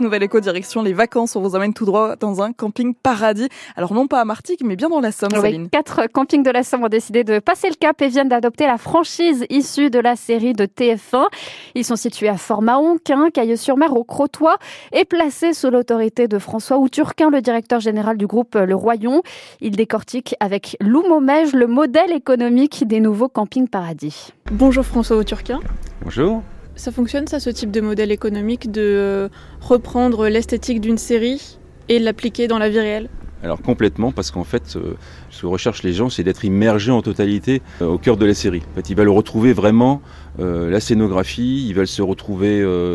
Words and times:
nouvelle 0.00 0.22
éco 0.22 0.40
direction 0.40 0.82
les 0.82 0.92
vacances. 0.92 1.36
On 1.36 1.40
vous 1.40 1.56
emmène 1.56 1.74
tout 1.74 1.84
droit 1.84 2.16
dans 2.16 2.42
un 2.42 2.52
camping 2.52 2.94
paradis. 2.94 3.48
Alors 3.76 3.92
non 3.92 4.06
pas 4.06 4.20
à 4.20 4.24
Martigues, 4.24 4.60
mais 4.64 4.76
bien 4.76 4.88
dans 4.88 5.00
la 5.00 5.12
Somme, 5.12 5.30
oui, 5.42 5.68
Quatre 5.70 6.06
campings 6.06 6.42
de 6.42 6.50
la 6.50 6.62
Somme 6.62 6.84
ont 6.84 6.88
décidé 6.88 7.24
de 7.24 7.38
passer 7.38 7.68
le 7.68 7.74
cap 7.74 8.00
et 8.02 8.08
viennent 8.08 8.28
d'adopter 8.28 8.66
la 8.66 8.78
franchise 8.78 9.44
issue 9.50 9.90
de 9.90 9.98
la 9.98 10.16
série 10.16 10.52
de 10.52 10.66
TF1. 10.66 11.26
Ils 11.74 11.84
sont 11.84 11.96
situés 11.96 12.28
à 12.28 12.36
Fort-Mahon, 12.36 12.98
Cailleux-sur-Mer, 13.32 13.96
au 13.96 14.04
Crotoy 14.04 14.54
et 14.92 15.04
placés 15.04 15.52
sous 15.52 15.70
l'autorité 15.70 16.28
de 16.28 16.38
François 16.38 16.78
Outurquin, 16.78 17.30
le 17.30 17.40
directeur 17.40 17.80
général 17.80 18.16
du 18.16 18.26
groupe 18.26 18.54
Le 18.54 18.74
Royon. 18.74 19.22
Il 19.60 19.76
décortique 19.76 20.34
avec 20.40 20.76
Lou 20.80 21.06
Momège 21.08 21.52
le 21.52 21.66
modèle 21.66 22.12
économique 22.12 22.86
des 22.86 23.00
nouveaux 23.00 23.28
campings 23.28 23.68
paradis. 23.68 24.32
Bonjour 24.50 24.84
François 24.84 25.16
Outurquin. 25.16 25.60
Bonjour. 26.02 26.42
Ça 26.80 26.92
fonctionne 26.92 27.26
ça, 27.26 27.40
ce 27.40 27.50
type 27.50 27.70
de 27.70 27.82
modèle 27.82 28.10
économique, 28.10 28.72
de 28.72 28.80
euh, 28.80 29.28
reprendre 29.60 30.28
l'esthétique 30.28 30.80
d'une 30.80 30.96
série 30.96 31.58
et 31.90 31.98
l'appliquer 31.98 32.48
dans 32.48 32.58
la 32.58 32.70
vie 32.70 32.80
réelle? 32.80 33.10
Alors 33.42 33.62
complètement, 33.62 34.12
parce 34.12 34.30
qu'en 34.30 34.44
fait, 34.44 34.76
euh, 34.76 34.94
ce 35.30 35.42
que 35.42 35.46
recherchent 35.46 35.82
les 35.82 35.92
gens, 35.92 36.10
c'est 36.10 36.22
d'être 36.22 36.44
immergés 36.44 36.90
en 36.92 37.00
totalité 37.00 37.62
euh, 37.80 37.86
au 37.86 37.98
cœur 37.98 38.16
de 38.16 38.26
la 38.26 38.34
série. 38.34 38.62
En 38.72 38.76
fait, 38.76 38.90
ils 38.90 38.96
veulent 38.96 39.08
retrouver 39.08 39.52
vraiment 39.54 40.02
euh, 40.38 40.70
la 40.70 40.78
scénographie, 40.80 41.66
ils 41.66 41.74
veulent 41.74 41.86
se 41.86 42.02
retrouver 42.02 42.40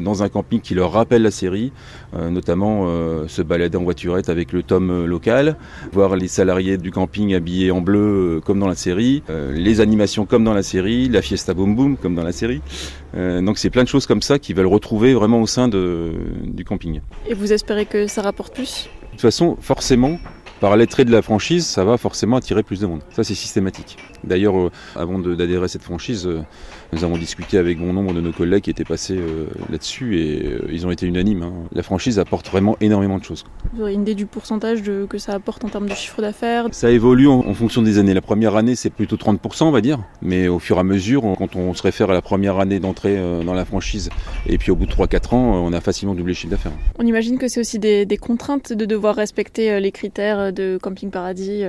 dans 0.00 0.22
un 0.22 0.28
camping 0.28 0.60
qui 0.60 0.74
leur 0.74 0.92
rappelle 0.92 1.22
la 1.22 1.30
série, 1.30 1.72
notamment 2.14 2.86
se 3.26 3.42
balader 3.42 3.76
en 3.76 3.82
voiturette 3.82 4.28
avec 4.28 4.52
le 4.52 4.62
tome 4.62 5.04
local, 5.04 5.56
voir 5.92 6.16
les 6.16 6.28
salariés 6.28 6.78
du 6.78 6.90
camping 6.90 7.34
habillés 7.34 7.70
en 7.70 7.80
bleu 7.80 8.40
comme 8.44 8.58
dans 8.58 8.68
la 8.68 8.74
série, 8.74 9.22
les 9.52 9.80
animations 9.80 10.24
comme 10.24 10.44
dans 10.44 10.54
la 10.54 10.62
série, 10.62 11.08
la 11.08 11.22
fiesta 11.22 11.54
boom 11.54 11.74
boom 11.74 11.96
comme 11.96 12.14
dans 12.14 12.24
la 12.24 12.32
série. 12.32 12.60
donc 13.14 13.58
c'est 13.58 13.70
plein 13.70 13.84
de 13.84 13.88
choses 13.88 14.06
comme 14.06 14.22
ça 14.22 14.38
qu'ils 14.38 14.56
veulent 14.56 14.66
retrouver 14.66 15.14
vraiment 15.14 15.40
au 15.40 15.46
sein 15.46 15.68
du 15.68 16.64
camping. 16.64 17.00
Et 17.28 17.34
vous 17.34 17.52
espérez 17.52 17.86
que 17.86 18.06
ça 18.06 18.22
rapporte 18.22 18.54
plus? 18.54 18.88
Toute 19.16 19.22
façon, 19.22 19.56
forcément, 19.60 20.18
par 20.60 20.76
les 20.76 20.86
traits 20.86 21.06
de 21.06 21.12
la 21.12 21.22
franchise, 21.22 21.66
ça 21.66 21.84
va 21.84 21.98
forcément 21.98 22.36
attirer 22.36 22.62
plus 22.62 22.80
de 22.80 22.86
monde. 22.86 23.00
Ça, 23.10 23.24
c'est 23.24 23.34
systématique. 23.34 23.96
D'ailleurs, 24.24 24.58
euh, 24.58 24.70
avant 24.94 25.18
d'adhérer 25.18 25.64
à 25.64 25.68
cette 25.68 25.82
franchise, 25.82 26.26
euh, 26.26 26.40
nous 26.92 27.04
avons 27.04 27.18
discuté 27.18 27.58
avec 27.58 27.78
bon 27.78 27.92
nombre 27.92 28.12
de 28.12 28.20
nos 28.20 28.32
collègues 28.32 28.64
qui 28.64 28.70
étaient 28.70 28.84
passés 28.84 29.16
euh, 29.16 29.46
là-dessus 29.70 30.18
et 30.18 30.58
ils 30.70 30.86
ont 30.86 30.90
été 30.90 31.06
unanimes. 31.06 31.42
Hein. 31.42 31.52
La 31.72 31.82
franchise 31.82 32.18
apporte 32.18 32.48
vraiment 32.48 32.76
énormément 32.80 33.18
de 33.18 33.24
choses. 33.24 33.44
Vous 33.74 33.82
aurez 33.82 33.92
une 33.92 34.02
idée 34.02 34.14
du 34.14 34.26
pourcentage 34.26 34.82
que 34.82 35.18
ça 35.18 35.32
apporte 35.32 35.64
en 35.64 35.68
termes 35.68 35.88
de 35.88 35.94
chiffre 35.94 36.20
d'affaires? 36.20 36.66
Ça 36.72 36.90
évolue 36.90 37.28
en, 37.28 37.54
fonction 37.54 37.82
des 37.82 37.98
années. 37.98 38.14
La 38.14 38.20
première 38.20 38.56
année, 38.56 38.74
c'est 38.74 38.90
plutôt 38.90 39.16
30%, 39.16 39.64
on 39.64 39.70
va 39.70 39.80
dire. 39.80 39.98
Mais 40.22 40.48
au 40.48 40.58
fur 40.58 40.76
et 40.76 40.80
à 40.80 40.84
mesure, 40.84 41.22
quand 41.38 41.56
on 41.56 41.74
se 41.74 41.82
réfère 41.82 42.10
à 42.10 42.14
la 42.14 42.22
première 42.22 42.58
année 42.58 42.80
d'entrée 42.80 43.16
dans 43.44 43.54
la 43.54 43.64
franchise 43.64 44.10
et 44.46 44.58
puis 44.58 44.70
au 44.70 44.76
bout 44.76 44.86
de 44.86 44.92
3-4 44.92 45.34
ans, 45.34 45.64
on 45.64 45.72
a 45.72 45.80
facilement 45.80 46.14
doublé 46.14 46.32
le 46.32 46.36
chiffre 46.36 46.50
d'affaires. 46.50 46.72
On 46.98 47.06
imagine 47.06 47.38
que 47.38 47.48
c'est 47.48 47.60
aussi 47.60 47.78
des, 47.78 48.06
des, 48.06 48.16
contraintes 48.16 48.72
de 48.72 48.84
devoir 48.84 49.16
respecter 49.16 49.80
les 49.80 49.92
critères 49.92 50.45
de 50.52 50.78
Camping 50.80 51.10
Paradis, 51.10 51.62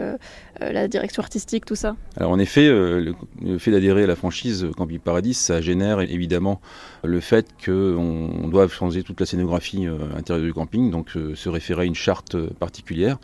la 0.59 0.88
direction 0.88 1.22
artistique, 1.22 1.66
tout 1.66 1.75
ça 1.75 1.95
Alors 2.16 2.31
en 2.31 2.39
effet, 2.39 2.67
le, 2.67 3.14
fait 3.58 3.72
d'adhérer 3.72 4.03
à 4.03 4.08
la 4.08 4.16
franchise 4.16 4.67
Camping 4.75 5.00
Paradis, 5.00 5.33
ça 5.33 5.61
génère 5.61 6.02
évidemment 6.02 6.61
le 7.03 7.20
fait 7.20 7.48
qu'on 7.64 8.48
doit 8.48 8.67
changer 8.67 9.03
toute 9.03 9.20
la 9.20 9.25
scénographie 9.25 9.88
euh, 9.88 9.98
intérieure 10.16 10.45
du 10.45 10.53
camping, 10.53 10.92
donc 10.92 11.16
euh, 11.16 11.36
se 11.36 11.50
référer 11.50 11.83
à 11.83 11.86
une 11.86 11.95
charte 11.95 12.38
particulière. 12.59 13.17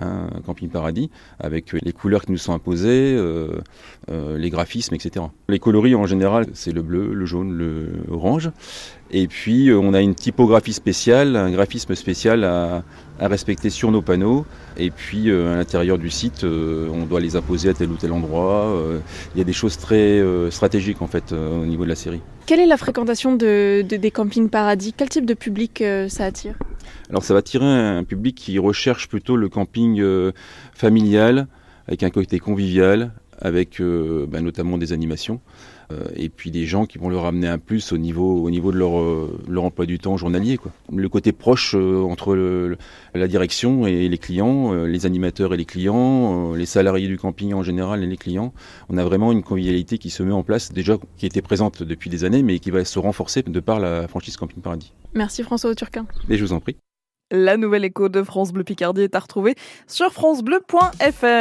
Hein, 0.00 0.30
camping 0.46 0.68
Paradis, 0.68 1.10
avec 1.40 1.72
les 1.72 1.92
couleurs 1.92 2.24
qui 2.24 2.30
nous 2.30 2.38
sont 2.38 2.52
imposées, 2.52 3.16
euh, 3.18 3.58
les 4.08 4.48
graphismes, 4.48 4.94
etc. 4.94 5.26
Les 5.48 5.58
coloris 5.58 5.96
en 5.96 6.06
général, 6.06 6.46
c'est 6.54 6.70
le 6.70 6.82
bleu, 6.82 7.12
le 7.12 7.26
jaune, 7.26 7.52
le 7.52 7.88
orange. 8.08 8.52
Et 9.10 9.26
puis 9.26 9.72
on 9.72 9.94
a 9.94 10.00
une 10.00 10.14
typographie 10.14 10.72
spéciale, 10.72 11.36
un 11.36 11.50
graphisme 11.50 11.94
spécial 11.94 12.44
à, 12.44 12.82
à 13.18 13.28
respecter 13.28 13.70
sur 13.70 13.90
nos 13.90 14.02
panneaux. 14.02 14.46
Et 14.76 14.90
puis 14.90 15.30
euh, 15.30 15.52
à 15.52 15.56
l'intérieur 15.56 15.98
du 15.98 16.10
site, 16.10 16.44
euh, 16.44 16.88
on 16.92 17.04
doit 17.06 17.20
les 17.20 17.36
imposer 17.36 17.68
à 17.68 17.74
tel 17.74 17.90
ou 17.90 17.96
tel 17.96 18.12
endroit. 18.12 18.66
Euh, 18.66 19.00
il 19.34 19.38
y 19.38 19.40
a 19.40 19.44
des 19.44 19.52
choses 19.52 19.78
très 19.78 20.22
stratégiques 20.50 21.02
en 21.02 21.06
fait 21.06 21.32
au 21.32 21.66
niveau 21.66 21.84
de 21.84 21.88
la 21.88 21.94
série. 21.94 22.20
Quelle 22.46 22.60
est 22.60 22.66
la 22.66 22.76
fréquentation 22.76 23.34
de, 23.34 23.82
des 23.82 24.10
campings 24.10 24.48
paradis? 24.48 24.94
Quel 24.96 25.08
type 25.08 25.26
de 25.26 25.34
public 25.34 25.82
ça 26.08 26.24
attire? 26.24 26.54
Alors 27.10 27.22
ça 27.22 27.34
va 27.34 27.40
attirer 27.40 27.64
un 27.64 28.04
public 28.04 28.34
qui 28.36 28.58
recherche 28.58 29.08
plutôt 29.08 29.36
le 29.36 29.48
camping 29.48 30.02
familial, 30.74 31.46
avec 31.86 32.02
un 32.02 32.10
côté 32.10 32.38
convivial, 32.38 33.12
avec 33.40 33.80
bah, 33.80 34.40
notamment 34.40 34.78
des 34.78 34.92
animations. 34.92 35.40
Euh, 35.90 36.04
et 36.14 36.28
puis 36.28 36.50
des 36.50 36.66
gens 36.66 36.84
qui 36.84 36.98
vont 36.98 37.08
leur 37.08 37.24
amener 37.24 37.48
un 37.48 37.58
plus 37.58 37.92
au 37.92 37.98
niveau, 37.98 38.42
au 38.42 38.50
niveau 38.50 38.72
de 38.72 38.76
leur, 38.76 39.00
euh, 39.00 39.40
leur 39.48 39.64
emploi 39.64 39.86
du 39.86 39.98
temps 39.98 40.16
journalier. 40.18 40.58
Quoi. 40.58 40.70
Le 40.94 41.08
côté 41.08 41.32
proche 41.32 41.74
euh, 41.74 42.02
entre 42.02 42.34
le, 42.34 42.76
la 43.14 43.26
direction 43.26 43.86
et 43.86 44.08
les 44.08 44.18
clients, 44.18 44.72
les 44.84 45.06
animateurs 45.06 45.54
et 45.54 45.56
les 45.56 45.64
clients, 45.64 46.52
les 46.52 46.66
salariés 46.66 47.08
du 47.08 47.16
camping 47.16 47.54
en 47.54 47.62
général 47.62 48.02
et 48.02 48.06
les 48.06 48.16
clients, 48.16 48.52
on 48.90 48.98
a 48.98 49.04
vraiment 49.04 49.32
une 49.32 49.42
convivialité 49.42 49.98
qui 49.98 50.10
se 50.10 50.22
met 50.22 50.32
en 50.32 50.42
place, 50.42 50.72
déjà 50.72 50.98
qui 51.16 51.26
était 51.26 51.42
présente 51.42 51.82
depuis 51.82 52.10
des 52.10 52.24
années, 52.24 52.42
mais 52.42 52.58
qui 52.58 52.70
va 52.70 52.84
se 52.84 52.98
renforcer 52.98 53.42
de 53.42 53.60
par 53.60 53.80
la 53.80 54.08
franchise 54.08 54.36
Camping 54.36 54.60
Paradis. 54.60 54.92
Merci 55.14 55.42
François 55.42 55.74
Turquin. 55.74 56.06
Et 56.28 56.36
je 56.36 56.44
vous 56.44 56.52
en 56.52 56.60
prie. 56.60 56.76
La 57.30 57.58
nouvelle 57.58 57.84
écho 57.84 58.08
de 58.08 58.22
France 58.22 58.52
Bleu 58.52 58.64
Picardie 58.64 59.02
est 59.02 59.14
à 59.14 59.18
retrouver 59.18 59.54
sur 59.86 60.12
francebleu.fr. 60.12 61.26